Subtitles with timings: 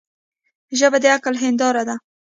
[0.79, 1.95] ژبه د عقل هنداره ده